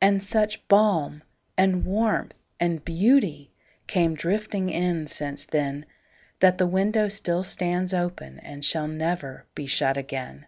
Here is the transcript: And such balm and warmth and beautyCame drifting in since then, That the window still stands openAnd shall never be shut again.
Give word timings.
And 0.00 0.24
such 0.24 0.66
balm 0.66 1.22
and 1.56 1.84
warmth 1.86 2.34
and 2.58 2.84
beautyCame 2.84 4.16
drifting 4.16 4.70
in 4.70 5.06
since 5.06 5.44
then, 5.46 5.86
That 6.40 6.58
the 6.58 6.66
window 6.66 7.08
still 7.08 7.44
stands 7.44 7.92
openAnd 7.92 8.64
shall 8.64 8.88
never 8.88 9.46
be 9.54 9.66
shut 9.68 9.96
again. 9.96 10.46